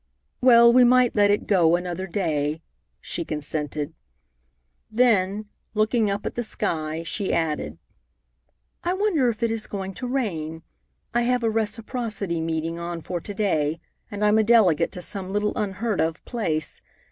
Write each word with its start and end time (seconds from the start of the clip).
"Well, 0.41 0.73
we 0.73 0.83
might 0.83 1.13
let 1.15 1.29
it 1.29 1.45
go 1.45 1.75
another 1.75 2.07
day," 2.07 2.63
she 3.01 3.23
consented. 3.23 3.93
Then, 4.89 5.45
looking 5.75 6.09
up 6.09 6.25
at 6.25 6.33
the 6.33 6.41
sky, 6.41 7.03
she 7.03 7.31
added, 7.31 7.77
"I 8.83 8.93
wonder 8.93 9.29
if 9.29 9.43
it 9.43 9.51
is 9.51 9.67
going 9.67 9.93
to 9.93 10.07
rain. 10.07 10.63
I 11.13 11.21
have 11.21 11.43
a 11.43 11.51
Reciprocity 11.51 12.41
meeting 12.41 12.79
on 12.79 13.01
for 13.01 13.21
to 13.21 13.33
day, 13.35 13.77
and 14.09 14.25
I'm 14.25 14.39
a 14.39 14.43
delegate 14.43 14.91
to 14.93 15.03
some 15.03 15.31
little 15.31 15.53
unheard 15.55 16.01
of 16.01 16.25
place. 16.25 16.81